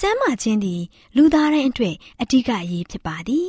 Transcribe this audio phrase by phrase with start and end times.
[0.00, 0.82] ကျမ်းမာခြင်းသည်
[1.16, 3.48] လူသားတိုင်းအတွက်အဓိကအရေးဖြစ်ပါသည်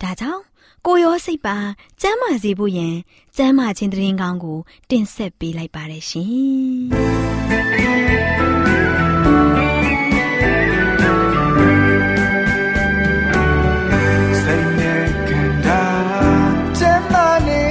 [0.00, 0.42] ဒါကြောင့်
[0.86, 1.56] ကိုရောစိတ်ပါ
[2.00, 2.94] ကျမ်းမာစေဖို့ယင်
[3.36, 4.58] ကျမ်းမာခြင်းတရင်ကောင်းကို
[4.90, 6.32] တင်ဆက်ပေးလိုက်ပါတယ်ရှင်
[14.40, 15.82] စိတ်နဲ့ကန္တာ
[16.78, 17.62] ကျမ်းမာနေ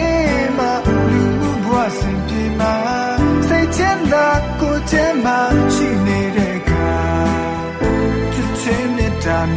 [0.58, 0.72] မှာ
[1.12, 2.76] လူမှုဘဝစင်ပြေမှာ
[3.48, 4.28] စိတ်ချမ်းသာ
[4.60, 5.40] ကိုကျမ်းမာ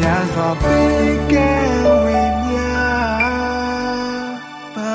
[0.01, 1.51] များစွာပေးကဲ
[2.05, 2.63] ဝေမျှ
[4.75, 4.93] ပါ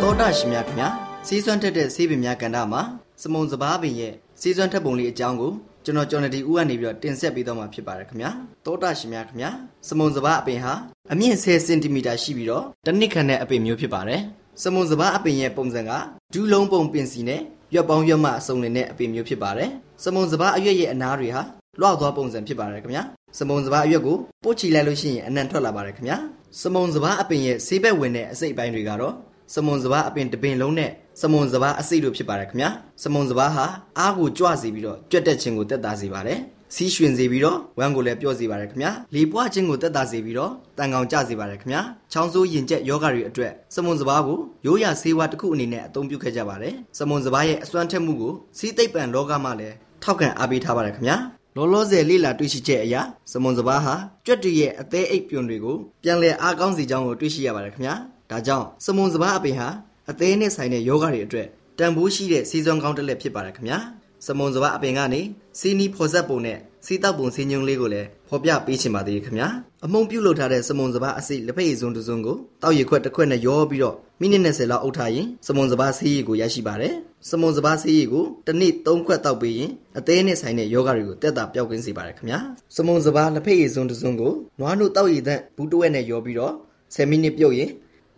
[0.00, 0.88] တောတာရှင်များခင်ဗျာ
[1.26, 2.82] စီးစွမ်းတက်တဲ့ဆေးပင်များကဏ္ဍမှာ
[3.22, 5.52] စမုံစပားပင်ရဲ့စီးစွမ်းထက်ပုံလေးအကြောင်းကို
[5.84, 8.30] ကျွန်တော်ကျော်နေဒီဦးကနေပြီးတော့တင်ဆက်ပေးတော့မှာဖြစ်ပါတယ်ခင်ဗျာ
[8.66, 9.50] တောတာရှင်များခင်ဗျာ
[9.88, 10.72] စမုံစပားအပင်ဟာ
[11.12, 14.20] အမြင့်10စင်တီမီတာရှိပြီးတော့တစ်နှစ်ခန့်တဲ့အပင်မျိုးဖြစ်ပါတယ်
[14.62, 15.90] စမုံစပားအပင်ရဲ့ပုံစံက
[16.32, 17.40] ဒူးလုံးပုံပင်စီနဲ့
[17.74, 19.70] ရွက်ပေါင်းရွက်မအစုံနေတဲ့အပင်မျိုးဖြစ်ပါတယ်
[20.04, 21.42] စမုံစပားအရွက်ရဲ့အနားတွေဟာ
[21.80, 23.02] လွှောက်သွားပုံစံဖြစ်ပါတယ်ခင်ဗျာ
[23.38, 26.18] စမုံစပားအရွက်ကိုပို့ချီလိုက်လို့ရှိရင်အနံထွက်လာပါတယ်ခင်ဗျာ
[26.62, 29.14] စမုံစပားအပင်ရဲ့ဆေးဘက်ဝင်တဲ့အစိတ်အပိုင်းတွေကတော့
[29.54, 30.90] စမုံစပားအပင်တစ်ပင်လုံးနဲ့
[31.22, 32.70] စမုံစပားအစိတ်တို့ဖြစ်ပါတယ်ခင်ဗျာ
[33.04, 33.64] စမုံစပားဟာ
[33.98, 36.38] အားကိုကြွစေပြီးတော့ကြွက်တက်ခြင်းကိုတက်တာစေပါတယ်
[36.74, 51.16] စီးရွှင်စေပြီးတော့ဝမ်းကိုလည်းပြော့စေပါတယ်ခင်ဗျာလေပွားခြင်းကိုတက်တာစေပြီးတော့တန်ကောင်ကြစေပါတယ်ခင်ဗျာချောင်းဆိုးရင်ကျက်ယောဂတွေအတွက်စမုံစပားကိုရိုးရာဆေးဝါးတစ်ခုအနေနဲ့အသုံးပြုခဲ့ကြပါတယ်စမုံစပားရဲ့အစွမ်းထက်မှုကိုစီးသိပ်ပံလောကမှာလည်းထောက်ခံအားပေးထားပါတယ်ခင်ဗျာ
[51.58, 52.94] လောလောဆယ်လေ့လာတွေ့ရှိချက်အရ
[53.32, 53.94] စမွန်စပားဟာ
[54.26, 57.94] ကြွက်တရဲ့အသေးအိပ်ပြွန်တွေကိုပြန်လည်အားကောင်းစေကြောင်းကိုတွေ့ရှိရပါတယ်ခင်ဗျာ
[58.30, 59.68] ဒါကြောင့်စမွန်စပားအပင်ဟာ
[60.10, 61.46] အသေးနဲ့ဆိုင်တဲ့ယောဂတွေအတွက်
[61.78, 63.78] တန်ဖိုးရှိတဲ့စီစွမ်းကောင်းတစ်လက်ဖြစ်ပါတယ်ခင်ဗျာ
[64.26, 65.20] စမုံစပားအပင်ကနေ
[65.58, 69.48] စီနီဖော်ဆက်ပုံနဲ့စီတောက်ပုံစင်းညုံလေးကိုလည်းဖော်ပြပေးချင်ပါသေးတယ်ခင်ဗျာ
[69.84, 76.94] အမုံပြုတ်လုပ်ထားတဲ့စမုံစပားအစိလက်ဖက်ရည်စွန်းတစ်စွန်းကိုတောက်ရခွက်တစ်ခွက်နဲ့ရောပြီးတော့မိနစ်20လောက်အုပ်ထားရင်စမုံစပားဆေးရည်ကိုရရှိပါတယ်
[77.30, 82.40] စမုံစပားဆေးရည်ကိုတစ်နေ့3ခွက်တောက်ပေးရင်အသေးနဲ့ဆိုင်တဲ့ယောဂတွေကိုတက်တာပျောက်ကင်းစေပါတယ်ခင်ဗျာ
[82.76, 86.54] စမုံစပားလက်ဖက်ရည်စွန်းတစ်စွန်းကိုနွားနို့တောက်ရည်သန့်ဘူးတဝက်နဲ့ရောပြီးတော့
[86.94, 87.70] 10မိနစ်ပြုတ်ရင်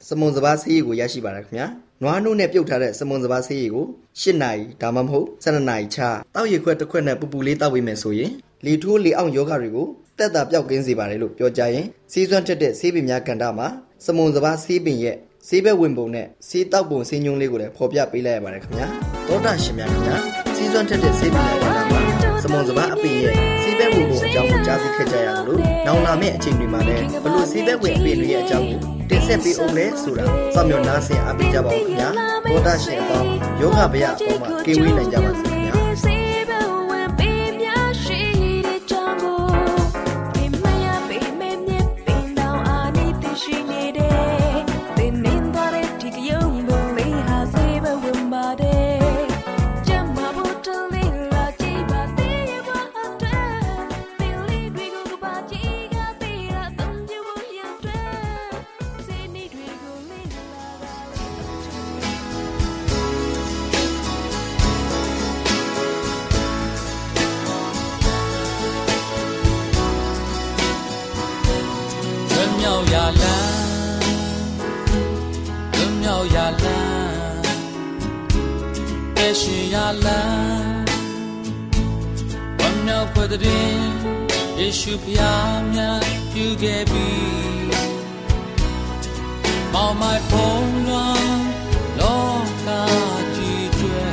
[0.09, 1.67] စမုံစပားဆေးရည်ကိုရရှိပါတယ်ခင်ဗျာ
[2.03, 3.87] နွားနို့နဲ့ပြုတ်ထားတဲ့စမုံစပားဆေးရည်ကို
[4.21, 5.99] 8နာရီဒါမှမဟုတ်12နာရီချ
[6.35, 8.31] တောက်ရည်ခွက်တစ်ခွက်နဲ့ပူပူလေးတောက်ပေးမယ်ဆိုရင်
[8.65, 9.87] လေထိုးလေအောင်ယောဂတွေကို
[10.19, 13.69] တက်တာပျောက်ကင်းစေပါတယ်လို့ပြောကြရင်စီးစွမ်းထက်တဲ့ဆေးပင်များကဏ္ဍမှာ
[14.07, 15.17] စမုံစပားဆေးပင်ရဲ့
[15.49, 18.87] ဆေးဘက်ဝင်ပုံနဲ့ဆေးတောက်ပုံဆေးညွှန်းလေးကိုလည်းဖော်ပြပေးလိုက်ရပါတယ်ခင်ဗျာ
[19.29, 20.17] သောတာရှင်များခင်ဗျာ
[20.57, 22.01] စီးစွမ်းထက်တဲ့ဆေးပင်များကဏ္ဍမှာ
[22.43, 25.57] စမုံစပားအပင်ရဲ့ဆေးဘက်ဝင်ပုံအကြောင်းကိုကြားသိခဲ့ကြရသလို
[25.87, 32.09] နောင်လာမယ့်အချိန်တွေမှာလည်းဘလို့ဆေးဘက်ဝင်အပင်တွေရဲ့အကြောင်းကို တင်ဆက်ပေးအောင်လဲဆိုတာစောင့်မျှော်နားဆင်အားပေးကြပါဦးခင်ဗျာ
[32.51, 33.29] သောတာရှင်အပေါင်း
[33.61, 35.50] ယောဂဗျာအပေါင်းမှာကင်းဝေးနိုင်ကြပါစေ
[80.07, 80.81] လမ်း
[82.59, 83.75] ဝမ်းမြောက်ဖွယ်တဲ့
[84.59, 86.03] ယေရှုဖျားမြတ်
[86.33, 87.09] ပြုခဲ့ပြီ
[89.73, 91.39] မောင်မိုင်ဖုံးလွန်
[91.99, 92.25] လော
[92.67, 92.69] က
[93.35, 94.07] ကြီးကျွဲ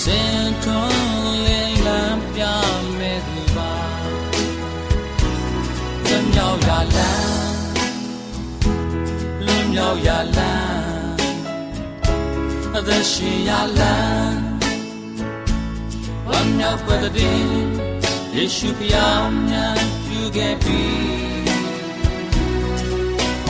[0.00, 2.42] စင်ထွန်းလင်းလန်းပြ
[2.98, 3.72] မဲ့သူပါ
[6.06, 7.28] လွန်မြောက်ရာလမ်း
[9.44, 10.49] လွန်မြောက်ရာလမ်းအသက်ရှင်ရာလမ်း
[16.28, 17.40] ဝမြောက်ပွဲတဲ့
[18.34, 20.82] ယေရှုဖျားများပြုခဲ့ပြီ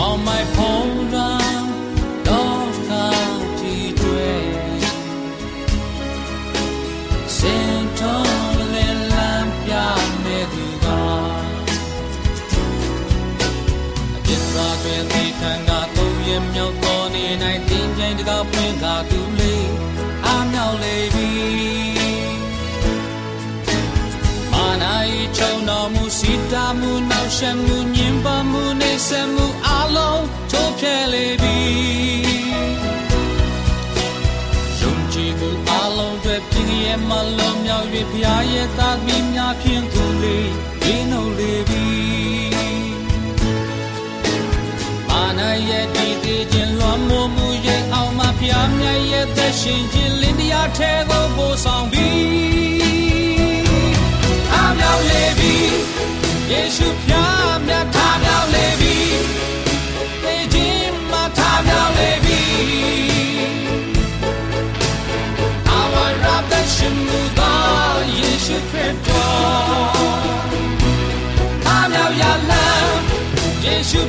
[0.07, 1.65] On my phone run
[2.27, 3.07] တော့ကာ
[3.59, 4.45] ကြည့်တွေ့
[7.37, 9.73] စင်တော်လည်းလမ်းပြ
[10.25, 10.87] နေသူက
[14.17, 18.45] အပြစ်သားတွေဒီခံကတော့ရဲ့မြောက်တော်နေနိုင်တင်းကျိန်တကား
[26.21, 31.59] စီတာမှုနောက်ရှက်မှုညင်ပါမှုနေဆက်မှုအလုံးထိုးဖျက်လေပြီ
[34.81, 40.51] ယုံကြည်သူအလုံးတွေပြင်းရဲ့မလုံးမြောက်၍ဖျားရဲ့သားသမီးများဖြင့်သူလေး
[40.83, 41.87] ဒီနှုတ်လေပြီ
[45.09, 52.09] မာနာရဲ့ဒီသေးခြင်းလွန်မိုးမှုရဲ့အောင်မဖျားမြတ်ရဲ့သက်ရှင်ခြင်းလင်းတရားထဲကိုပို့ဆောင်ပြီ
[54.53, 55.40] အမြောက်လေပြီ
[56.52, 58.98] ယေရှုဖျားမြတ်ထားမြောက်လေပြီ
[60.24, 62.42] သေခြင်းမထားမြောက်လေပြီ
[65.78, 67.54] Our redemption will go
[68.20, 69.24] Yesu Christo
[71.68, 72.96] အမြောက်ရလမ်း
[73.64, 74.02] ယေရှု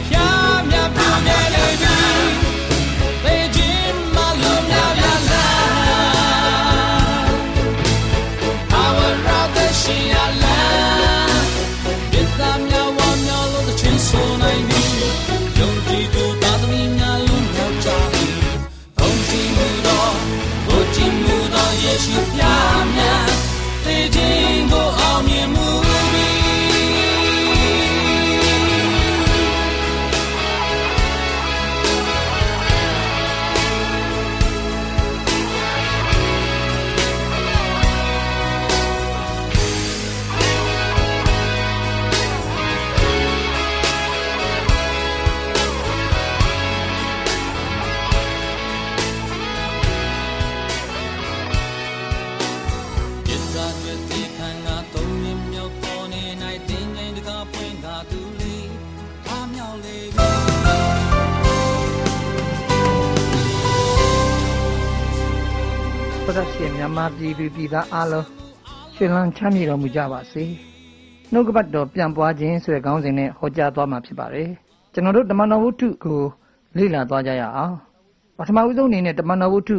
[67.22, 68.26] ပြည်သူပြည်သားအားလုံး
[68.96, 70.44] ရှင်လန်းချမ်းမြေတော်မူကြပါစေ
[71.32, 74.50] နှုတ်ကပတ်တော်ပြန်ပွားခြင်းဆိုတဲ့ခေါင်းစဉ်နဲ့ဟောကြားသွားမှာဖြစ်ပါတယ်
[74.94, 76.22] ကျွန်တော်တို့တမန်တော်ဝတ္ထုကို
[76.78, 77.76] လေ့လာသွားကြရအောင်
[78.38, 79.78] ပထမဦးဆုံးအနေနဲ့တမန်တော်ဝတ္ထု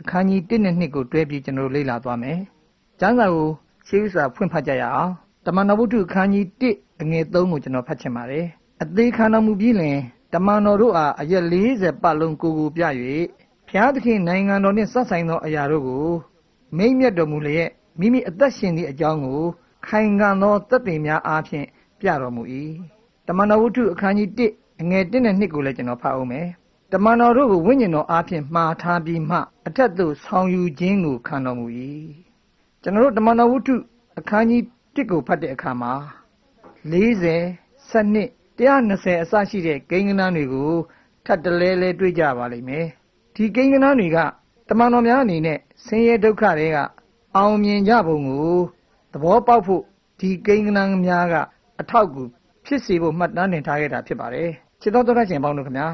[0.00, 2.38] အခန်းကြီး1နဲ့2ကိုတွဲပြီးကျွန်တော်တို့လေ့လာသွားမယ်
[3.00, 3.48] ကျမ်းစာကို
[3.86, 5.12] ရှေးဥစွာဖွင့်ဖတ်ကြရအောင်
[5.46, 6.44] တမန်တော်ဝတ္ထုအခန်းကြီး
[6.74, 8.46] 1အငယ်3ကိုကျွန်တော်ဖတ်ချင်ပါတယ်
[8.82, 9.98] အသေးခံတော်မူပြီးလင်
[10.34, 11.44] တမန်တော်တို့အားအရက်
[11.74, 12.82] 40ပတ်လုံးကိုကိုပြ၍
[13.68, 16.06] ဖျားသခင်နိုင်ငံတော်နှင့်ဆက်ဆိုင်သောအရာတို့ကို
[16.76, 17.70] မိမ့်မြတ်တော်မူလျက်
[18.00, 19.42] မိမိအသက်ရှင်သည့်အကြောင်းကို
[19.86, 21.66] ခိုင်ခံ့သောသက်သေများအားဖြင့်
[22.00, 22.42] ပြတော်မူ၏
[23.26, 26.46] တမန်တော်ဝတ္ထုအခန်းကြီး1အငယ်1နဲ့2ကိုလည်းကျွန်တော်ဖတ်အောင်မယ်
[26.92, 31.66] တမန်တော်တို့ကိုဝိညာဉ်တော်အားဖြင့်မှားထားပြီးမှအထက်သို့ဆောင်ယူခြင်းကိုခံတော်မူ၏
[32.82, 33.74] ကျွန်တော်တို့တမန်တော်ဝတ္ထု
[34.18, 34.62] အခန်းကြီး
[34.94, 35.92] 1ကိုဖတ်တဲ့အခါမှာ
[36.92, 37.60] 40
[37.90, 40.72] 12 120အစရှိတဲ့ကိန်းဂဏန်းတွေကို
[41.26, 42.86] ထပ်တလဲလဲတွေ့ကြပါလိမ့်မယ်
[43.34, 44.18] ဒီကိန်းဂဏန်းတွေက
[44.68, 46.78] တမန်တော်များအနေနဲ့ ဆင်းရဲဒုက္ခတွေက
[47.36, 48.56] အောင်မြင်ကြပုံကို
[49.12, 49.82] သဘောပေါက်ဖို့
[50.20, 51.34] ဒီကိန်းဂဏန်းများက
[51.80, 52.22] အထောက်အကူ
[52.64, 55.88] ဖြစ်စေဖို့မှတ်တမ်းတင်ထားခဲ့တာဖြစ်ပါတယ်ခြေတော်တော်ရှင်ပေါင်းတို့ခင်ဗျာ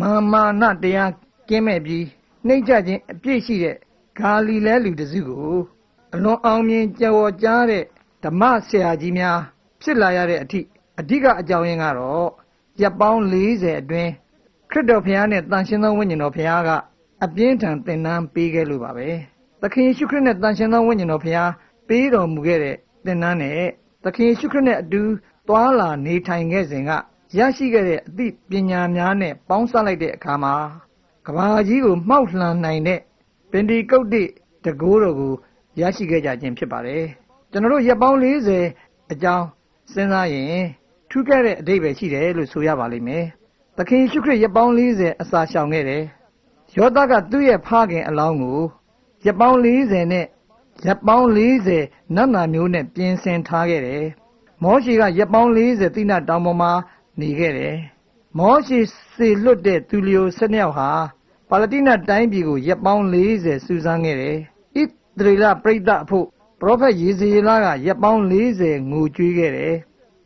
[0.00, 1.10] မာမာနတရား
[1.48, 2.04] ကင်းမဲ့ပြီး
[2.46, 3.76] နှိမ့်ချခြင်းအပြည့်ရှိတဲ့
[4.18, 5.56] ဂါလိလဲလူတစ်စုကို
[6.14, 7.84] အလွန်အောင်မြင်ကြော်ကြားတဲ့
[8.24, 9.38] ဓမ္မဆရာကြီးများ
[9.82, 10.60] ဖြစ်လာရတဲ့အထိ
[11.00, 12.28] အဓိကအကြောင်းရင်းကတော့
[12.82, 14.10] ရပ်ပေါင်း40အတွင်း
[14.70, 16.70] ခရစ်တော်ဘုရားနဲ့တန်ရှင်သောဝိညာဉ်တော်ဘုရားက
[17.24, 19.08] အပြင်းထန်သင်တန်းပေးခဲ့လို့ပါပဲ
[19.62, 21.50] သခင်ယေရှုခရစ်နဲ့တန်ရှင်သောဝိညာဉ်တော်ဘုရား
[21.88, 23.60] ပေးတော်မူခဲ့တဲ့သင်တန်းနဲ့
[24.04, 25.02] သခင်ယေရှုခရစ်နဲ့အတူ
[25.48, 26.90] သွာလာနေထိုင်ခဲ့စဉ်က
[27.38, 30.54] ရရှိခဲ့တဲ့အသိပညာများနဲ့ပေါင်းစပ်လိုက်တဲ့အခါမှာ
[31.26, 33.00] ကဘာကြီးကိုမှောက်လှန်နိုင်တဲ့
[33.50, 34.22] ပင်ဒီကုတ်တိ
[34.64, 35.32] တကိုးတော်ကို
[35.80, 37.04] ရရှိခဲ့ကြခြင်းဖြစ်ပါတယ်
[37.50, 38.18] ကျွန်တော်တို့ရက်ပေါင်း
[38.64, 39.46] 40အကြောင်း
[39.92, 40.64] စဉ်းစားရင်
[41.10, 43.24] ထူးခြားတဲ့အဓိပ္ပာယ်ရှိတယ်လို့ဆိုရပါလိမ့်မယ်
[43.76, 46.02] သခင်ယေရှုခရစ်ရက်ပေါင်း40အစာရှောင်ခဲ့တယ်
[46.76, 48.60] ယောသကသူ့ရဲ့ဖခင်အလောင်းကို
[49.24, 50.26] ရက်ပေါင်း40နဲ့
[50.86, 51.26] ရက်ပေါင်း
[51.72, 54.06] 40နတ်နာမျိုးနဲ့ပြင်ဆင်ထားခဲ့တယ်
[54.62, 56.72] မောရှေကရက်ပေါင်း40တိနတောင်ပေါ်မှာ
[57.20, 57.76] နေခဲ့တယ်
[58.38, 58.78] မောရှေ
[59.14, 60.90] စေလွတ်တဲ့သူလျို12ယောက်ဟာ
[61.48, 64.38] ပါလတိနတိုင်းပြည်ကိုရက်ပေါင်း40စူးစမ်းခဲ့တယ်
[64.80, 64.82] ဣ
[65.18, 66.26] သရေလပရိသတ်အဖို့
[66.60, 69.76] ပရောဖက်ယေဇေလကရက်ပေါင်း40ငိုကြွေးခဲ့တယ်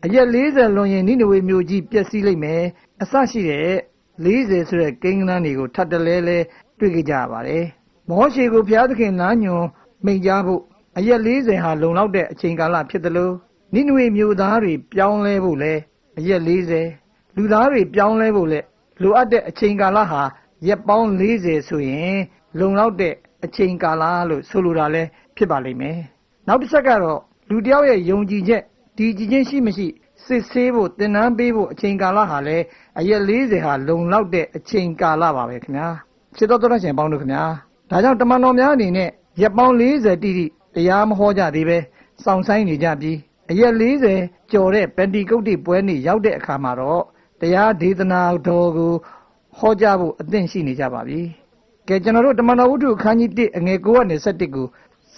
[0.05, 2.64] အရက်40လွန်ရင်နိနဝေမြို့ကြီးပျက်စီးလိမ့်မယ်
[3.02, 3.76] အစရှိတဲ့
[4.25, 6.38] 40ဆိုတဲ့ကိန်းဂဏန်းတွေကိုထပ်တလဲလဲ
[6.78, 7.64] တွေ့ကြကြရပါတယ်
[8.08, 9.66] မောရှေကိုဘုရားသခင်လမ်းညွန်
[10.04, 10.62] မိန့်ကြားဖို့
[10.98, 13.34] အရက်40ဟာလုံလောက်တဲ့အချိန်ကာလဖြစ်တယ်လို့
[13.75, 15.72] နိနဝေမျိုးသားတွေပြောင်းလဲဖို့လဲ
[16.18, 16.40] အရက်
[16.88, 18.60] 40လူသားတွေပြောင်းလဲဖို့လဲ
[19.02, 20.22] လိုအပ်တဲ့အချိန်ကာလဟာ
[20.66, 22.18] ရက်ပေါင်း40ဆိုရင်
[22.58, 25.02] လုံလောက်တဲ့အချိန်ကာလလို့ဆိုလိုတာလဲ
[25.37, 25.98] ဖြစ်ပါလိမ့်မယ်
[26.46, 27.20] နောက်တစ်ချက်ကတော့
[27.50, 28.62] လူတယောက်ရဲ့ယုံကြည်ချက်
[28.96, 29.87] ဒီကြည်ချင်းရှိမရှိ
[30.28, 32.56] စစ်ဆေးဖို့တင်နန်းပေးဖို့အချိန်ကာလဟာလဲ
[32.99, 35.88] အရက်40ဟာလုံလောက်တဲ့အချိန်ကာလပါပဲခင်ဗျာ
[36.37, 37.44] ခြေတော်တော်ရှင်ပေါင်းတို့ခင်ဗျာ
[37.90, 39.11] ဒါကြောင့်တမန်တော်များအနေနဲ့
[39.42, 41.78] ရက်ပေါင်း40တိတိတရားမဟောကြသေးပဲ
[42.25, 43.16] စောင့်ဆိုင်နေကြပြီး
[43.50, 43.73] အရက်
[44.12, 47.02] 40ကျော်တဲ့ပန်တီကုတ်တိပွဲနေ့ရောက်တဲ့အခါမှာတော့
[47.40, 48.92] တရားဒေသနာတော်ကို
[49.58, 51.20] ဟောကြားဖို့အသင့်ရှိနေကြပါပြီ
[51.88, 54.66] ကဲကျွန်တော်တို့တမန်တော်ဝုဒ္ဓအခန်းကြီး1အငယ်9ကနေ17ကို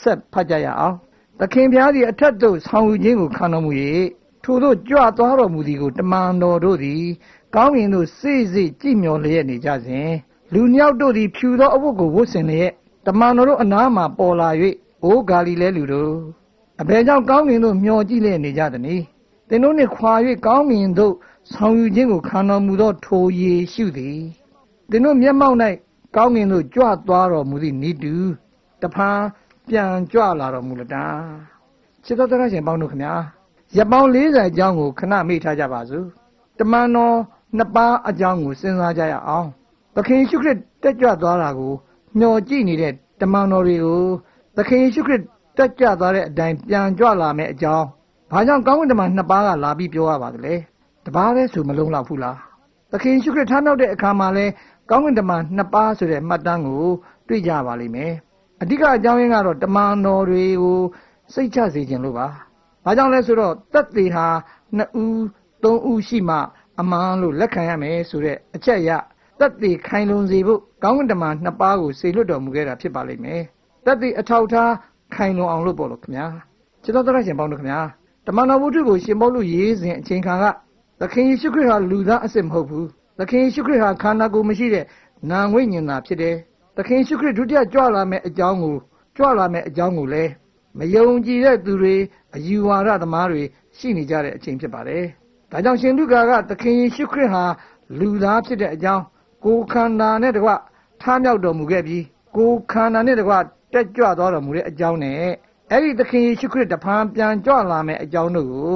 [0.01, 0.97] ဆက်ဖတ်ကြရအောင်
[1.39, 3.71] သခင်ဖျားသည်အထက်သို့ဆောင်းယူခြင်းကိုခံတော်မူ၍
[4.45, 7.05] ထို့သောကြွသွားတော်မူသည်ကိုတမန်တော်တို့သည်
[7.55, 10.11] ကောင်းကင်သို့စိစိကြည်မျောလျက်နေကြစဉ်
[10.53, 12.73] လူညောက်တို့သည်ဖြူသောအဝတ်ကိုဝတ်ဆင်လျက်
[13.07, 14.49] တမန်တော်တို့အနားမှပေါ်လာ၍
[15.05, 16.15] အိုးဂါလိလဲလူတို့
[16.81, 19.05] အဘယ်ကြောင့်ကောင်းကင်သို့မျောကြည့်လျက်နေကြသနည်း
[19.49, 20.13] သင်တို့နှင့်ခွာ၍
[20.47, 21.15] ကောင်းကင်သို့
[21.53, 24.21] ဆောင်ယူခြင်းကိုခံတော်မူသောထိုယေရှုသည်
[24.91, 25.57] သင်တို့မျက်မှောက်၌
[26.17, 28.15] ကောင်းကင်သို့ကြွသွားတော်မူသည့်ဤတူ
[28.83, 29.21] တဖန်
[29.69, 31.05] ပြန်ကြွလာတော်မူလတာ
[32.05, 33.13] ချစ်တော်တရရှင်ပေါင်းတို့ခမညာ
[33.77, 36.07] ရပောင်း40အကြောင်းကိုခဏမေ့ထားကြပါစို့
[36.59, 37.17] တမန်တော်
[37.57, 39.49] နှစ်ပါးအကြောင်းကိုစဉ်းစားကြရအောင်
[39.95, 41.73] သခင်ရှုခရစ်တက်ကြွသွားတာကို
[42.19, 44.03] မျှော်ကြည့်နေတဲ့တမန်တော်တွေကို
[44.57, 45.23] သခင်ယေရှုခရစ်
[45.57, 47.87] တက်ကြွသွားတဲ့အတိုင်းပြန်ကြွလာမယ့်အကြောင်း
[48.31, 50.55] ဘာကြောင့်ကောင်းကင်တမန်နှစ်ပါးကလာပြီးပြောရပါသလဲ
[51.07, 52.37] တပါးလဲဆိုမလုံးလောက်ဘူးလား
[52.93, 54.47] သခင်ယေရှုခရစ်ထားမြောက်တဲ့အခါမှာလဲ
[54.91, 56.85] ကောင်းကင်တမန်နှစ်ပါးဆိုတဲ့မှတ်တမ်းကို
[57.29, 58.13] တွေ့ကြပါလိမ့်မယ်
[58.63, 60.79] အဓိကအကြောင်းရင်းကတော့တမန်တော်တွေကို
[61.35, 62.29] စိတ်ချစေခြင်းလို့ပါ
[62.85, 64.27] ဘာကြောင့်လဲဆိုတော့တက်သေးဟာ
[64.79, 65.19] 2ဦး
[65.63, 66.37] 3ဦးရှိမှ
[66.81, 68.91] အမှန်လို့လက်ခံရမယ်ဆိုတဲ့အချက်ရ
[69.41, 73.43] တက်သေးခိုင်လုံစေဖို့ကောင်းကင်တမန်နှစ်ပါးကိုစေလွတ်တော်မူခဲ့တာဖြစ်ပါလိမ့်မယ်
[73.85, 74.73] တက်သေးအထောက်ထား
[75.15, 76.27] ခိုင်လုံအောင်လို့ပေါ့လို့ခင်ဗျာ
[76.83, 77.81] ခြေတော်တော်ရှင်ပေါင်းတို့ခင်ဗျာ
[78.27, 80.45] တမန်တော်ဝုဒ္ဓကိုရှင်ပေါလုရေးစဉ်အချိန်ခါက
[81.01, 82.87] သခင်ယေရှုခရစ်ဟာလူသားအစ်စ်မဟုတ်ဘူး
[83.19, 84.85] သခင်ယေရှုခရစ်ဟာခန္ဓာကိုယ်မရှိတဲ့
[85.31, 86.37] နာငွေညင်တာဖြစ်တယ်
[86.77, 88.77] သခင်ယေရှုခရစ်ဒုတိယကြွလာမယ့်အကြောင်းကို
[89.17, 90.31] ကြွလာမယ့်အကြောင်းကိုလည်း
[90.79, 91.97] မယုံကြည်တဲ့သူတွေ
[92.35, 93.43] အယူဝါဒသမားတွေ
[93.77, 95.05] ရှိနေကြတဲ့အချိန်ဖြစ်ပါတယ်
[95.51, 97.45] ဒါကြောင့်ရှင်လူကာကသခင်ယေရှုခရစ်ဟာ
[97.99, 99.05] လူသားဖြစ်တဲ့အကြောင်း
[99.45, 100.51] ကိုယ်ခန္ဓာနဲ့တကွ
[101.03, 102.05] ထားမြောက်တော်မူခဲ့ပြီး
[102.37, 103.35] ကိုယ်ခန္ဓာနဲ့တကွ
[103.73, 105.17] တက်ကြွသွားတော်မူတဲ့အကြောင်းနဲ့
[105.71, 108.75] အဲ့ဒီသခင်ယေရှုခရစ်တဖန်ပြန်ကြွလာမယ့်အကြောင်းတို့ကို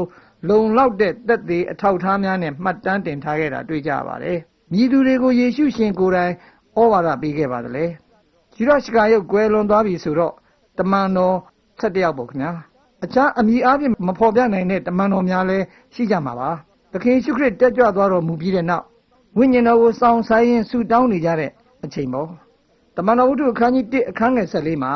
[0.48, 4.38] လုံလောက်တဲ့သက်သေအထောက်ထားများနဲ့မှတ်တမ်းတင်ထားခဲ့တာတွေ့ကြပါတယ်။
[4.72, 6.32] မြည်သူတွေကိုယေရှုရှင်ကိုယ်တိုင်
[6.78, 7.86] ဩဝါဒပေးခဲ့ပါတယ်လေ။
[8.54, 10.34] ဂျူဒရှကာရုပ်ကွယ်လွန်သွားပြီဆိုတော့
[10.78, 11.36] တမန်တော်
[11.80, 12.52] ၁၁ယောက်ပေါ့ခင်ဗျာ။
[13.04, 15.64] အခြားအမိအားဖြင့်မဖော်ပြနိုင်တဲ့တမန်တော်များလည်း
[15.94, 16.50] ရှိကြမှာပါ။
[16.92, 18.84] သခင်ယေရှုခရစ်တက်ကြွသွားတော်မူပြီးတဲ့နောက်
[19.38, 21.50] ဝိညာဉ်တော်ကိုစောင့်ဆိုင်ရင်ဆုတောင်းနေကြတဲ့
[21.84, 22.28] အချိန်ပေါ့။
[22.96, 24.94] တမန်တော်ဝတ္ထုအခန်းကြီး1အခန်းငယ်14မှာ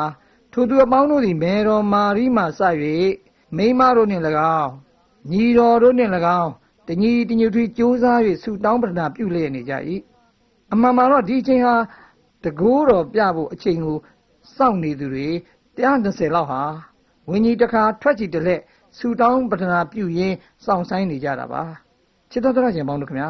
[0.53, 2.61] ထိုသူအပေါင်းတို့သည်မေတော်မာရီမှစ၍
[3.57, 4.23] မိမတို့နှင့်၎
[4.59, 4.71] င်း
[5.31, 6.51] ညီတော်တို့နှင့်၎င်း
[6.87, 9.73] တညီတညွတ်ထွေကြိုးစား၍ဆုတောင်းပတနာပြုလျက်နေကြ၏
[10.73, 11.75] အမှန်မှန်တော့ဒီအချိန်ဟာ
[12.43, 13.97] တကိုးတော်ပြဖို့အချိန်ကို
[14.55, 15.27] စောင့်နေသူတွေ
[15.83, 16.61] 120လောက်ဟာ
[17.29, 18.61] ဝင်းကြီးတစ်ခါထွက်ချီတလက်
[18.97, 21.63] ဆုတောင်းပတနာပြုရင်းစောင့်ဆိုင်နေကြတာပါ
[22.31, 23.29] ချစ်တော်တော်ရှင်ပေါင်းတို့ခင်ဗျာ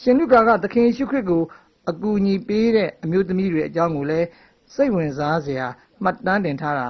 [0.00, 1.42] ရှင်လူကာကသခင်ယေရှုခရစ်ကို
[1.90, 4.26] အကူအညီပေးတဲ့အမျိုးသမီးတွေအကြောင်းကိုလည်း
[4.74, 5.66] စိတ်ဝင်စားစရာ
[6.02, 6.86] မှတ်တမ်းတင်ထားတာ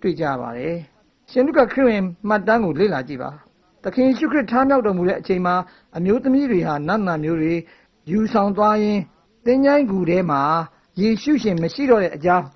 [0.00, 0.76] တွေ့ကြပါတယ်
[1.30, 3.30] ရှင်လူကခရစ်ဝင်မှတ်တမ်းကိုလေ့လာကြည့်ပါ
[3.84, 5.54] သခင်ယေရှုခရစ်ထားမြောက်တော်မူတဲ့အချိန်မှာ
[5.96, 7.54] အမျိုးသမီးတွေဟာနတ်နာမျိုးတွေ
[8.10, 9.02] ယူဆောင်သွားရင်း
[9.44, 10.42] သင်္ချိုင်းကူထဲမှာ
[11.00, 12.46] ယေရှုရှင်မရှိတော့တဲ့အကြောင်း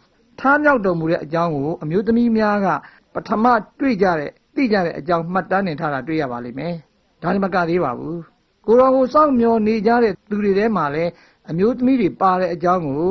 [0.41, 2.69] ထားမြောက်တော်မူတဲ့အကြောင်းကိုအမျိုးသမီးများက
[3.15, 3.45] ပထမ
[3.81, 6.75] တွေ့ကြတဲ့သိကြတဲ့အကြောင်းမှတ်တမ်းတင်ထားတာတွေ့ရပါလိမ့်မယ်။
[7.23, 8.17] ဒါလည်းမကသေးပါဘူး။
[8.67, 11.11] ကိုရောကိုစောင့်မျှော်နေကြတဲ့သူတွေထဲမှာလည်း
[11.51, 13.09] အမျိုးသမီးတွေပါတဲ့အကြောင်းကို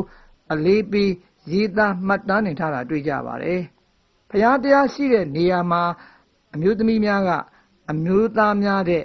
[0.53, 1.11] အလေးပေး
[1.51, 3.59] ရေးသားမှတ်တမ်းတင်ထားတာတွေ့ကြပါတယ်။
[4.29, 5.81] ဘုရားတရားရှိတဲ့နေရာမှာ
[6.53, 7.29] အမျိုးသမီးများက
[7.91, 9.03] အမျိုးသားများတဲ့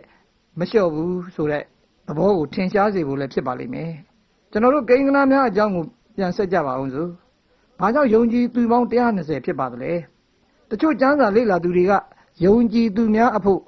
[0.59, 1.65] မလျှော့ဘူးဆိုတဲ့
[2.07, 3.93] သဘောကိုထင်ရှားစေဖို့လည်းဖြစ်ပါလိမ့်မယ်။
[4.51, 5.85] ကျွန်တော်တို့ကိန်းဂဏများအကြောင်းကို
[6.17, 7.11] ပြန်ဆက်ကြပါအောင်စို့။
[7.81, 9.93] ဘာကြောင့်ယုံကြည်သူပေါင်း120ဖြစ်ပါသလဲ။
[10.71, 11.93] တချို့ကျမ်းစာလေ့လာသူတွေက
[12.45, 13.61] ယုံကြည်သူများအဖို့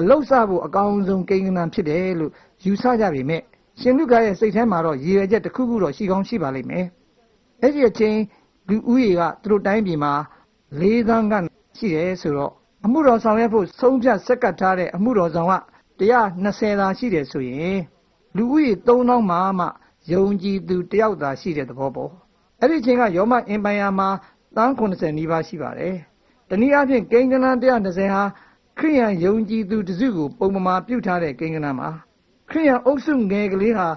[0.00, 2.32] အလုဆဖို့အကောင်းဆုံးကိန်းဂဏဖြစ်တယ်လို့
[2.64, 3.42] ယူဆကြပေမဲ့
[3.80, 6.86] ရှင်လူကရဲ့စိတ်ထဲမှာတော့ရည်ရွယ်ချက်တစ်ခုခုတော့ရှိကောင်းရှိပါလိမ့်မယ်။
[7.62, 8.16] အဲ့ဒီအချိန်
[8.68, 10.12] လူဦးရေကသူတို့တိုင်းပြည်မှာ
[10.80, 11.34] ၄သန်းက
[11.78, 12.52] ရှိတယ်ဆိုတော့
[12.84, 15.54] အမှုတော်ဆောင်ရွက်ဖို့ဆုံးဖြတ်ဆက်ကပ်ထားတဲ့အမှုတော်ဆောင်က
[16.00, 17.78] 120သာရှိတယ်ဆိုရင်
[18.36, 19.66] လူဦးရေ3000မှာမှ
[20.12, 22.12] ယုံကြည်သူတယောက်သာရှိတဲ့သဘောပေါ့
[22.60, 24.08] အဲ့ဒီအချိန်ကယောမအင်ပိုင်ယာမှာ
[24.56, 25.94] တန်း80နီးပါးရှိပါတယ်
[26.48, 28.22] တနည်းအားဖြင့်ကိန်းကနန်း120ဟာ
[28.78, 31.90] ခရိယန်ယုံကြည်သူတစုကိုပုံမှန်ပြုထားတဲ့ကိန်းကနန်းမှာ
[32.50, 33.88] ခရိယန်အုပ်စုငယ်ကလေးဟာ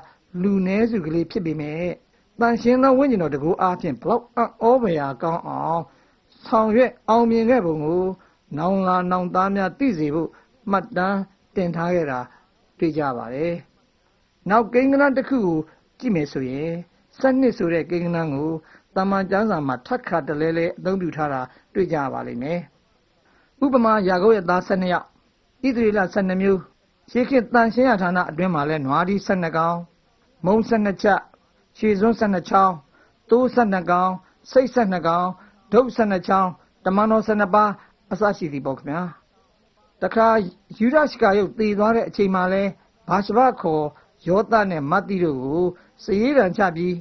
[0.41, 1.85] လူနည်းစုကလေးဖြစ်ပေမဲ့
[2.39, 4.25] တန်ရှင်းသောဝိညာဉ်တော်တကူအားဖြင့်ဘလောက်
[4.61, 5.81] အောဘရာကောင်းအောင်
[6.33, 8.03] စဆောင်ရွက်အောင်မြင်ခဲ့ပုံကို
[8.57, 10.29] နောင်လာနောင်သားများသိစေဖို့
[10.71, 11.19] မှတ်တမ်း
[11.55, 12.19] တင်ထားခဲ့တာ
[12.77, 13.53] တွေ့ကြပါတယ်။
[14.49, 15.57] နောက်ကိန်းဂဏန်းတစ်ခုကို
[15.99, 16.73] ကြည့်မယ်ဆိုရင်
[17.21, 18.51] စနစ်ဆိုတဲ့ကိန်းဂဏန်းကို
[18.95, 21.41] တမန်ကျမ်းစာမှာထပ်ခါတလဲလဲအသုံးပြုထားတာ
[21.73, 22.59] တွေ့ကြပါလိမ့်မယ်။
[23.63, 25.05] ဥပမာယာကုပ်ရဲ့သား12ယောက်
[25.63, 26.59] ဣသရေလ12မျိုး
[27.11, 29.77] ရှေးခေတ်တန်ရှင်းရဌာနအတွင်းမှာလဲနွားဒီ12ကောင်
[30.45, 31.21] မုံ12ချက်
[31.77, 32.75] ရှည်စွန်း12ချောင်း
[33.29, 34.11] တိုး12ကောင်
[34.51, 35.27] စိတ်12ကောင်
[35.73, 36.49] ဒုတ်12ချောင်း
[36.85, 37.71] တမန်တော်12ပါး
[38.11, 39.03] အစရှိသည်ပေါ့ခင်ဗျာ
[40.01, 40.27] တခါ
[40.79, 42.63] ယူဒရှကာယုတ်တည်သွားတဲ့အချိန်မှာလဲ
[43.07, 43.85] ဘာရှဘခေါ်
[44.27, 45.65] ယောသနဲ့မတ်တိတို့ကို
[46.03, 46.95] စည်ရန်ချပြီး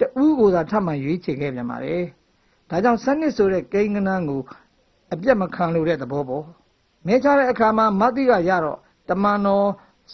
[0.00, 2.02] တဦးကိုသာထပ်မံရွေးချယ်ခဲ့ပြန်ပါတယ်
[2.70, 4.40] ဒါကြောင့်စနစ်ဆိုတဲ့ကိန်းကနန်းကို
[5.12, 6.44] အပြတ်မခံလို့တဲ့သဘောပေါ့
[7.06, 8.78] မဲချတဲ့အခါမှာမတ်တိကရတော့
[9.08, 9.66] တမန်တော်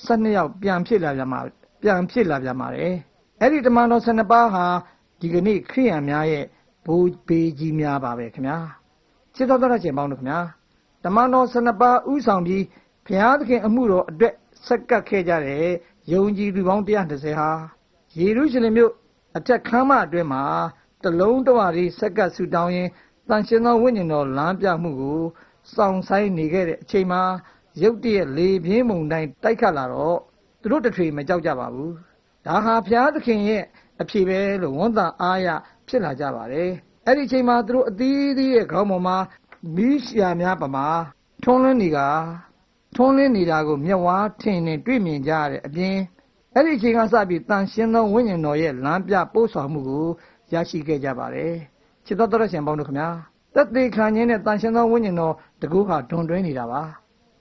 [0.07, 1.40] 12ယောက်ပြန်ဖြစ်လာပြန်မှာ
[1.83, 2.93] ပြန်ဖြစ်လာပြန်ပါတယ်
[3.40, 4.64] အဲ့ဒီတမန်တော်12ပါးဟာ
[5.21, 6.45] ဒီကနေ့ခရိယံများရဲ့
[6.87, 8.59] ဘိုးဘေးကြီးများပါပဲခင်ဗျာ
[9.35, 10.40] ချစ်တော်တော်ရှင်ပေါင်းတို့ခင်ဗျာ
[11.05, 12.62] တမန်တော်12ပါးဥဆောင်ပြီး
[13.07, 14.35] ဘုရားသခင်အမှုတော်အတွက်
[14.66, 15.64] ဆက်ကပ်ခဲ့ကြတဲ့
[16.12, 17.49] ယုံကြည်သူပေါင်း130ဟာ
[18.19, 18.93] ယေရုရှလင်မြို့
[19.37, 20.45] အထက်ခမ်းမအတွင်းမှာ
[21.02, 22.88] တလုံးတဝရီဆက်ကပ်ဆူတောင်းရင်
[23.28, 25.21] တန်ရှင်သောဝိညာဉ်တော်လမ်းပြမှုကို
[25.75, 27.23] စောင့်ဆိုင်နေခဲ့တဲ့အချိန်မှာ
[27.83, 30.19] ရုတ်တရက်လေပြင်းမုန်တိုင်းတိုက်ခတ်လာတော့
[30.61, 31.93] သူတို့တထွေမကြောက်ကြပါဘူး
[32.47, 33.62] ဒါဟာဘုရားသခင်ရဲ့
[34.00, 35.49] အဖြစ်ပဲလို့ဝန်တာအားရ
[35.88, 36.71] ဖြစ်လာကြပါတယ်
[37.07, 39.16] အဲ့ဒီအချိန်မှာသူတို့အသီးသီးရဲ့ခေါင်းပေါ်မှာ
[39.76, 40.87] မီးရှာများပမာ
[41.43, 41.99] ထွန်းလင်းနေက
[42.97, 45.97] ထွန်းလင်းနေတာကိုမျက်ဝါးထင်ထင်တွေ့မြင်ကြရတဲ့အပြင်
[46.58, 50.06] အဲ့ဒီအချိန်ကစပြီးတန်ရှင်းသောဝိညာဉ်တော်ရဲ့လမ်းပြပို့ဆောင်မှုကို
[50.52, 51.54] ရရှိခဲ့ကြပါတယ်
[52.06, 53.10] ချစ်တော်တော်ရှင်ပေါင်းတို့ခင်ဗျာ
[53.54, 56.82] သက်သေခံခြင်းနဲ့တန်ရှင်းသောဝိညာဉ်တော်တကူဟာတွန်တွဲနေတာပါ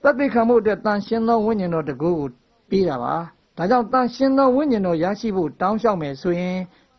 [0.03, 2.29] သက်သေခံမှုအတွက်တန်ရှင်းသောဝိညာဉ်တော်တကူကို
[2.69, 3.15] ပေးတာပါ
[3.57, 6.57] ဒါကြောင့်တန်ရှင်းသောဝိညာဉ်တော်ရရှိဖို့တောင်းလျှောက်မယ်ဆိုရင်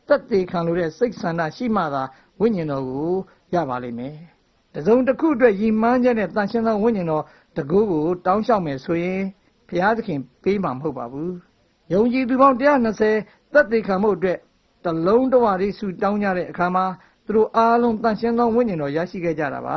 [0.08, 2.02] သက်သေခံလို့တဲ့စိတ်ဆန္ဒရှိမှသာ
[2.40, 3.12] ဝိညာဉ်တော်ကို
[3.54, 4.16] ရပါလိမ့်မယ်
[4.74, 7.24] တစုံတစ်ခုအတွက်ရည်မှန်းချက်နဲ့တန်ရှင်းသောဝိညာဉ်တော်
[7.56, 9.20] တကူကိုတောင်းလျှောက်မယ်ဆိုရင်
[9.68, 11.32] ဘုရားသခင်ပေးမှာမဟုတ်ပါဘူး
[11.92, 12.56] ယုံကြည်သူပေါင်း
[13.04, 14.38] 120သက်သေခံမှုအတွက်
[14.84, 16.84] တလုံးတဝရီဆူတောင်းကြတဲ့အခါမှာ
[17.26, 19.76] သူတို့အားလုံးတန်ရှင်းသောဝိညာဉ်တော်ရရှိခဲ့ကြတာပါ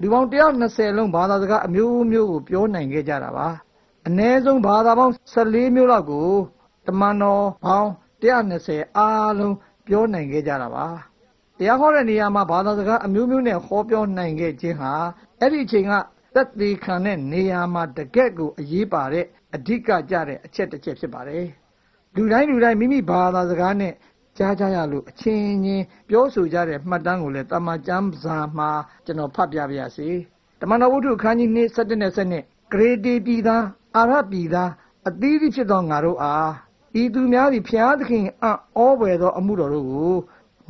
[0.00, 3.48] လူပေါင်း120လုံးဘာသာစကားအမျိုးမျိုးကိုပြောနိုင်ခဲ့ကြတာပါ
[4.08, 6.28] အ ਨੇ ဆုံးဘာသာပေါင်း14မျိုးလောက်ကို
[6.86, 7.88] တမန်တော်ပေါင်း
[8.22, 9.54] 120အားလုံး
[9.86, 10.86] ပြောနိုင်ခဲ့ကြတာပါ
[11.58, 14.92] တရားဟောတဲ့နေရာမှာဘာသာစကားအမျိုးမျိုးနဲ့ဟောပြောနိုင်ခဲ့ခြင်းဟာ
[15.40, 15.92] အဲ့ဒီအချိန်က
[16.34, 21.46] သက်သေခံတဲ့နေရာမှာတကယ့်ကိုအရေးပါတဲ့ အဓိကကြတဲ့အချက်တစ်ချက်ဖြစ်ပါတယ်
[22.16, 23.92] လူတိုင်းလူတိုင်းမိမိဘာသာစကားနဲ့
[24.38, 28.70] ကြားကြရလို့အချင်းချင်းပြောဆိုကြတဲ့မှတ်တမ်းကိုလည်းတမန်ကျမ်းစာမှာ
[29.04, 30.08] ကျွန်တော်ဖတ်ပြပါရစေ
[30.60, 33.64] တမန်တော်ဝုဒ္ဓအခန်းကြီး2 7နဲ့7နဲ့ဂရေတီပြည်သား
[33.96, 34.70] အာရပြည်သား
[35.08, 36.52] အသီးသီးဖြစ်သောငါတို့အား
[37.00, 40.16] ဤသူများသည်ဖျားသခင်အံ့ဩပွေသောအမှုတော်တို့ကို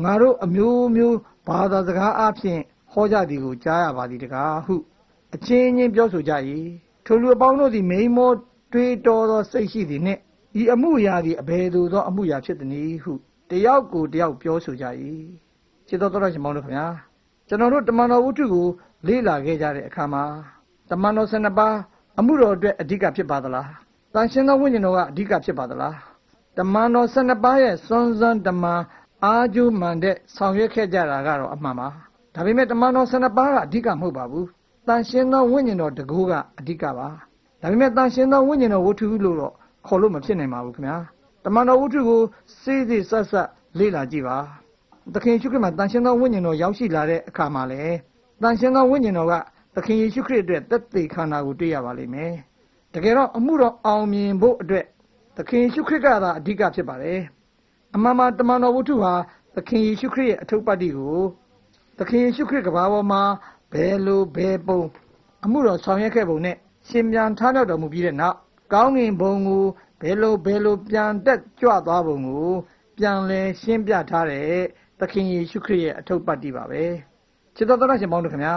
[0.05, 1.16] ငါတို့အမျိုးမျိုး
[1.47, 2.61] ဘာသာစကားအဖြစ်
[2.93, 4.75] ဟောကြသည်ကိုကြားရပါသည်တကားဟု
[5.35, 6.33] အချင်းချင်းပြောဆိုကြ၏
[7.05, 8.31] ထိုလူအပေါင်းတို့သည်မိမော
[8.72, 10.20] တွေးတော်သောစိတ်ရှိသည်နှင့်
[10.61, 13.12] ဤအမှုရာသည်အဘယ်သို့သောအမှုရာဖြစ်သည်ဟု
[13.50, 14.85] တယောက်ကိုတယောက်ပြောဆိုကြ၏
[15.87, 16.87] ခြေတော်တော်ရှင်မောင်တို့ခင်ဗျာ
[17.48, 18.66] ကျွန်တော်တို့တမန်တော်ဝုဒ္ဓကို
[19.06, 20.24] လေ့လာခဲ့ကြတဲ့အခါမှာ
[20.90, 21.76] တမန်တော်12ပါး
[22.18, 23.68] အမှုတော်အတွက်အဓိကဖြစ်ပါသလား
[24.14, 25.96] တန်ရှင်သောဝိညာဉ်တော်ကအဓိကဖြစ်ပါသလား
[26.59, 28.80] တမန်တော်12ပါးရဲ့စွန်းစွန်းတမန်
[29.24, 31.88] အာကျူးမှန်တဲ့ဆောင်ရွက်ခဲ့ကြတာကတော့အမှန်ပါ
[32.35, 34.46] ဒါပေမဲ့တမန်တော်12ပါးကအဓိကမဟုတ်ပါဘူး
[34.88, 37.09] တန်ရှင်သောဝိညာဉ်တော်တကူကအဓိကပါ
[37.61, 39.53] ဒါပေမဲ့တန်ရှင်သောဝိညာဉ်တော်ဝတ္ထုလို့တော့
[39.87, 40.96] ခေါ်လို့မဖြစ်နိုင်ပါဘူးခင်ဗျာ
[41.44, 42.20] တမန်တော်ဝတ္ထုကို
[42.62, 44.38] စေးစေးဆက်ဆက်လေ့လာကြည့်ပါ
[45.14, 47.83] သခင်ယေရှုခရစ်မှာတန်ရှင်သောဝိညာဉ်တော်ရောက်ရှိလာတဲ့အခါမှာလေ
[48.42, 49.35] တန်ရှင်သောဝိညာဉ်တော်က
[49.75, 52.33] သခင်ယေရှုခရစ်အတွက်သက်သေခန္ဓာကိုတွေ့ရပါလိမ့်မယ်
[52.94, 54.85] တကယ်တော့အမှုတော်အောင်မြင်ဖို့အတွက်
[55.37, 57.20] သခင်ယေရှုခရစ်ကသာအဓိကဖြစ်ပါတယ်
[57.94, 59.14] အမှန်မှတမန်တော်ဝတ္ထုဟာ
[59.57, 61.18] သခင်ယေရှုခရစ်ရဲ့အထုပ်ပတ်တိကို
[61.99, 63.23] သခင်ယေရှုခရစ်ကဘာပေါ်မှာ
[63.73, 64.81] ဘယ်လိုဘယ်ပုံ
[65.44, 66.57] အမှုတော်ဆောင်ရွက်ခဲ့ပုံနဲ့
[66.90, 68.37] ရှင်ပြန်ထားမြောက်တော်မူပြီးတဲ့နောက်
[68.72, 69.64] ကောင်းငင်ဘုံကို
[70.00, 72.50] ဘယ်လိုဘယ်လိုပြန်တက်ကြွသွားပုံကို
[72.98, 74.50] ပြန်လဲရှင်းပြထားတဲ့
[75.00, 76.83] သခင်ယေရှုခရစ်ရဲ့အထုပ်ပတ်တိပါပဲ
[77.57, 78.55] ချစ်တော်တော်ရှင်ပေါင်းတို့ခင်ဗျာ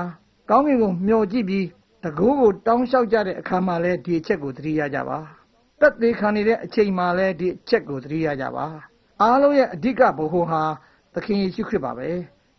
[0.49, 1.65] ကောင်းငင်ကိုမျှော်ကြည့်ပြီး
[2.03, 5.17] တကူကိုတောင်းလျှောက်ကြတဲ့အခါမှာလဲဒီအချက်ကိုသတိရကြပါ
[5.81, 8.65] တက်သေးခံနေတဲ့အချိန်မှာလဲဒီအချက်ကိုသတိရကြပါ
[9.21, 10.63] အားလုံးရဲ့အဓိကဘဟုဟာ
[11.13, 12.09] သခင်ယေရှုခရစ်ပါပဲ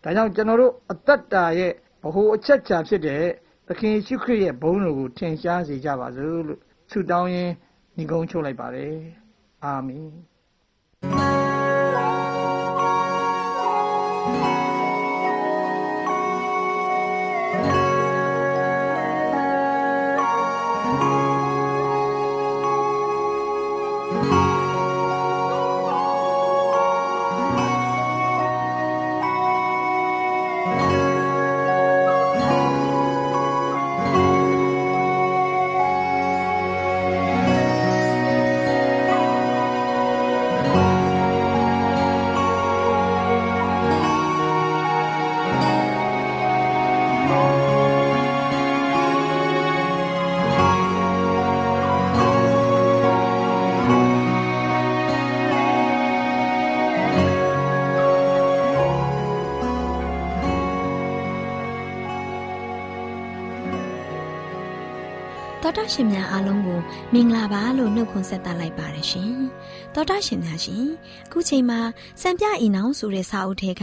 [0.03, 3.25] ဒါကြောင့်ကျွန်တော်တို့အသက်တာရဲ့ဘဟုအချက်ချာဖြစ်တဲ့
[3.69, 7.53] သခင်ယေရှုခရစ်ရဲ့ဘုန်းတော်ကိုထင်ရှားစေကြပါစို့လို့ဆုတောင်းရင်း
[7.97, 8.95] ညီကုန်းချုပ်လိုက်ပါတယ်
[9.65, 10.09] အာမင်
[65.67, 66.81] တော်တာရှင်များအားလုံးကို
[67.13, 69.35] မင်္ဂလာပါလို့နှုတ်ခွန်းဆက်သလိုက်ပါတယ်ရှင်။
[69.95, 70.85] တော်တာရှင်များရှင်
[71.27, 71.81] အခုချိန်မှာ
[72.21, 73.83] စံပြအိမ်အောင်ဆိုတဲ့စာအုပ်ထဲက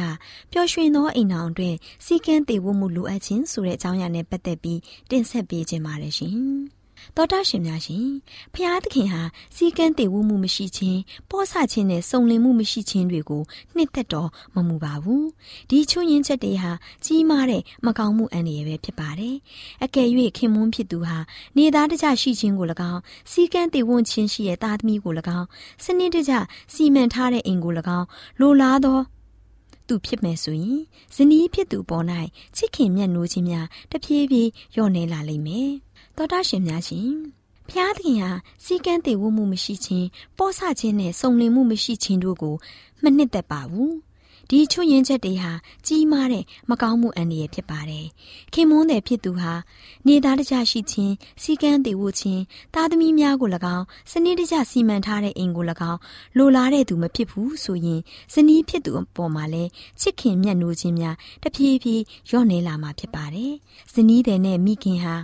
[0.51, 6.39] ပျော်ရွှင်သောအိမ်အောင်အတွက်စီကန်းတည်ဝမှုလိုအပ်ခြင်းဆိုတဲ့အကြောင်းအရာနဲ့ပတ်သက်ပြီးတင်ဆက်ပေးခြင်းပါတယ်ရှင်။
[7.15, 8.07] တော်တာရှင်များရှင်
[8.53, 9.21] ဖျားသခင်ဟာ
[9.55, 13.43] စီကန်းတည်ဝမှုမရှိခြင်းပောဆခြင်းနဲ့စုံလင်မှုမရှိခြင်းတွေကို
[13.75, 15.27] နှစ်သက်တော်မမူပါဘူး
[15.69, 16.71] ဒီချွင်းရင်ချက်တွေဟာ
[17.05, 19.35] ကြီးမားတဲ့မကောင်းမှုအန္တရာယ်ပဲဖြစ်ပါတယ်
[19.83, 21.17] အကယ်၍ခင်မွန်းဖြစ်သူဟာ
[21.57, 25.47] နေသားတကြရှိခြင်းကို၎င်းစီကန်းတည်ဝခြင်းရှိတဲ့သားသမီးကို၎င်း
[25.83, 26.33] စနစ်တကျ
[26.73, 28.07] စီမံထားတဲ့အိမ်ကို၎င်း
[28.39, 28.99] လိုလားသော
[29.87, 30.81] သူဖြစ်မယ်ဆိုရင်
[31.15, 32.05] ဇနီးဖြစ်သူပေါ်၌
[32.55, 35.71] ချစ်ခင်မြတ်နိုးခြင်းများတဖြည်းဖြည်းလျော့နေလာလိမ့်မယ်
[36.21, 37.11] တော်တာရှင်များရှင်
[37.69, 38.31] ဖျားသခင်ဟာ
[38.63, 40.07] စီကန်းတည်ဝမှုမရှိခြင်း
[40.37, 42.55] ပောဆခြင်းနဲ့စုံလင်မှုမရှိခြင်းတို့ကို
[43.03, 43.93] မနှစ်သက်ပါဘူး
[44.49, 45.51] ဒီချွရင်ချက်တွေဟာ
[45.87, 48.05] ကြီးမားတဲ့မကောင်းမှုအန္တရာယ်ဖြစ်ပါတယ်
[48.53, 49.53] ခင်မွန်းတဲ့ဖြစ်သူဟာ
[50.07, 55.99] နေသားတကြရှိခြင်းစီကန်းတည်ဝခြင်းသားသမီးများကို၎င်းစနစ်တကျစီမံထားတဲ့အိမ်ကို၎င်း
[56.37, 58.01] လိုလားတဲ့သူမဖြစ်ဘူးဆိုရင်
[58.33, 59.63] ဇနီးဖြစ်သူအပေါ်မှာလဲ
[60.01, 63.53] ချစ်ခင်မြတ်နိုးခြင်းများတဖြည်းဖြည်းညော့နေလာမှာဖြစ်ပါတယ်
[63.93, 65.15] ဇနီးတဲ့နဲ့မိခင်ဟာ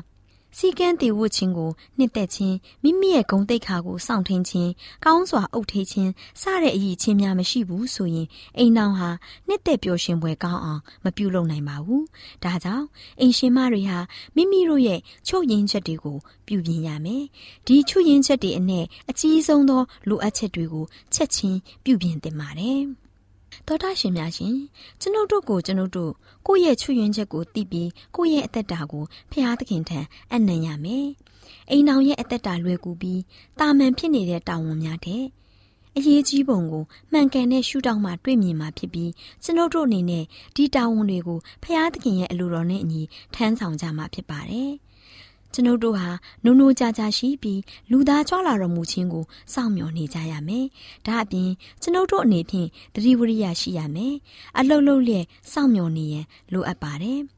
[0.59, 4.71] စီကန်းတည်ဝတ်ခြင်းကိုနှစ်သက်ခြင်းမိမိရဲ့ဂုံတိတ်ခါကိုစောင့်ထင်းခြင်း
[5.05, 9.09] ကောင်းစွာအုပ်ထိခြင်းစတဲ့အရေးချင်းများမရှိဘူးဆိုရင်အိမ်နောင်ဟာ
[9.47, 12.03] နှစ်သက်ပျော်ရွှင်ပွဲကောင်းအောင်မပြုလုပ်နိုင်ပါဘူး။
[12.43, 12.85] ဒါကြောင့်
[13.19, 13.99] အိမ်ရှင်မတွေဟာ
[14.35, 16.17] မိမိတို့ရဲ့ချုပ်ရင်းချက်တွေကို
[16.47, 17.23] ပြုပြင်ရမယ်။
[17.67, 22.83] ဒီချုပ်ရင်းချက်တွေအနက်အကြီးဆုံးသောလိုအပ်ချက်တွေကိုချက်ချင်းပြုပြင်သင့်ပါတယ်။
[23.67, 24.55] တော်တာရှင်များရှင်
[25.01, 26.11] ကျွန်ုပ်တို့ကိုကျွန်ုပ်တို့
[26.47, 29.99] ကိုယ့်ရဲ့ချွယွင်းချက်ကိုသိပြီးကိုယ့်ရဲ့အသက်တာကိုဖျားသခင်ထံ
[30.33, 31.07] အနံ့ရမယ်။
[31.71, 33.21] အိမ်အောင်ရဲ့အသက်တာလွယ်ကူပြီး
[33.59, 35.23] တာမန်ဖြစ်နေတဲ့တာဝန်များတဲ့
[35.97, 39.11] အရေးကြီးပုံကိုမှန်ကန်တဲ့ရှုထောင့်မှတွေ့မြင်မှာဖြစ်ပြီး
[39.43, 40.23] ကျွန်ုပ်တို့အနေနဲ့
[40.55, 43.01] ဒီတာဝန်တွေကိုဖျားသခင်ရဲ့အလိုတော်နဲ့အညီ
[43.35, 44.71] ထမ်းဆောင်ကြမှာဖြစ်ပါတယ်။
[45.53, 46.09] ကျွန်ုပ်တို့ဟာ
[46.43, 50.65] နိုးနိုးကြကြရှိပြီးလူသားကြွလာတော်မူခြင်းကိုစောင့်မျှော်နေကြရမယ်။
[51.05, 51.49] ဒါအပြင်
[51.81, 54.13] ကျွန်ုပ်တို့အနေဖြင့်တတိဝရိယရှိရမယ်။
[54.59, 57.21] အလုတ်လုတ်လျက်စောင့်မျှော်နေရန်လိုအပ်ပါတယ်။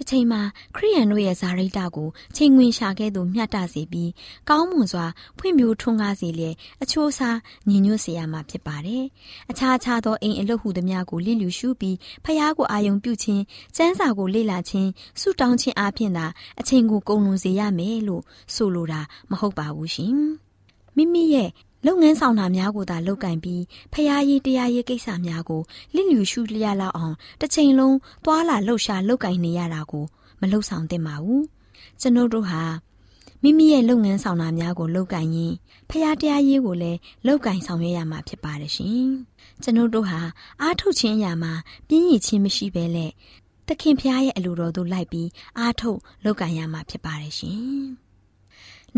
[0.00, 0.42] တစ်ချိန်မှာ
[0.76, 4.10] ခရိယန်တို့ရဲ့ဇာရိတကိုချိန်ဝင်ရှာခဲ့သူမျှတစေပြီး
[4.48, 5.06] ကောင်းမွန်စွာ
[5.38, 9.04] ဖွင့်ပြထွန်းကားစေလျက်အချိုးစားညီညွတ်စေရမှာဖြစ်ပါတယ်။
[9.50, 13.42] အခြားခြားသောအိမ်အလုပ်ဟုသမျှကိုလစ်လျူရှုပြီးဖျားကိုအာယုံပြုခြင်း
[13.76, 16.26] စန်းစာကိုလေ့လာခြင်းဆုတောင်းခြင်းအပြင်သာ
[16.60, 18.22] အချိန်ကိုကုန်လွန်စေရမယ်လို့
[18.54, 20.14] ဆိုလိုတာမဟုတ်ပါဘူးရှင်။
[20.96, 21.50] မိမိရဲ့
[21.86, 23.62] လုပ်ငန်းဆောင်တာများကိုသာလုပ်ကင်ပြီး
[23.92, 25.62] ဖျားရေးတရားရေးကိစ္စများကို
[25.94, 30.04] လစ်လျူရှုလျက်လောက်အောင်တစ်ချိန်လုံးသွာလာလှုပ်ရှားလုပ်ကင်နေရတာကို
[30.40, 31.44] မလှုပ်ဆောင်သင့်ပါဘူး
[32.00, 32.62] ကျွန်ုပ်တို့ဟာ
[33.42, 35.52] မိမိရဲ့လုပ်ငန်းဆောင်တာများကိုလုပ်ကင်ရင်
[35.90, 39.08] ဖျားတရားရေးကိုလည်းလုပ်ကင်ဆောင်ရွက်ရမှာဖြစ်ပါတယ်ရှင်
[39.62, 40.20] ကျွန်ုပ်တို့ဟာ
[40.62, 41.52] အားထုတ်ခြင်းအရာမှာ
[41.88, 43.10] ပြင်းရည်ခြင်းမရှိဘဲနဲ့
[43.66, 48.09] သခင်ဖျားရဲ့အလိုတော်သို့လိုက်ပြီးအားထုတ်လုပ်ကင်ရမှာဖြစ်ပါတယ်ရှင်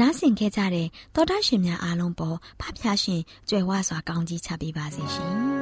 [0.00, 5.32] နားဆင်ခဲ့ကြတဲ့သောတာရှင်များအားလုံးပေါ်ဖဖျားရှင်ကြွယ်ဝစွာကောင်းကြီးချပေးပါစေရှင်။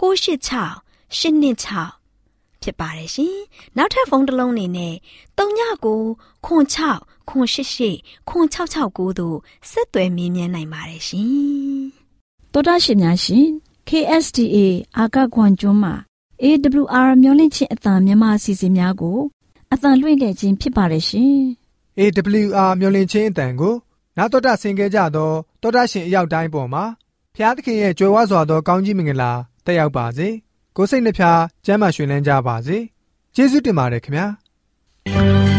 [0.00, 2.06] 686 826
[2.62, 3.36] ဖြစ်ပါတယ်ရှင်။
[3.76, 4.94] နောက်ထပ်ဖုန်းတစ်လုံးနေနဲ့
[5.38, 6.64] 39ခွန်
[6.98, 9.36] 6ခွန်88ခွန်669တို့
[9.70, 11.80] ဆက်သွယ်မြင်းမြန်းနိုင်ပါတယ်ရှင်။
[12.52, 13.46] တော်တာရှင်များရှင်
[13.88, 14.56] KSTA
[14.98, 15.94] အာကခွန်ကျွန်းမှာ
[16.42, 19.18] AWR မျိုးလင့်ချင်းအတံမြန်မာအစီအစဉ်များကို
[19.72, 21.36] အတံလွှင့်ခဲ့ခြင်းဖြစ်ပါတယ်ရှင်
[21.98, 23.74] AWR မျော်လင့်ခြင်းအတန်ကို
[24.16, 26.84] နာတော်တာဆင် गे ကြတော့တောတာရှင်အရောက်တိုင်းပေါ်မှာ
[27.34, 29.32] ဖျားသခင်ရဲ့ကြွယ်ဝစွာသောကောင်းကြီးမင်္ဂလာ
[29.66, 30.28] တက်ရောက်ပါစေ
[30.76, 32.76] ကိုယ်စိတ်နှဖျားစမ်းမွှေလန်းကြပါစေ
[33.34, 35.55] ကျေးဇူးတင်ပါတယ်ခင်ဗျာ